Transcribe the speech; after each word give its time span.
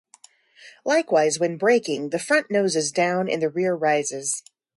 Likewise, 0.83 1.39
when 1.39 1.57
braking 1.59 2.09
the 2.09 2.17
front 2.17 2.49
noses 2.49 2.91
down 2.91 3.29
and 3.29 3.39
the 3.39 3.51
rear 3.51 3.75
rises. 3.75 4.41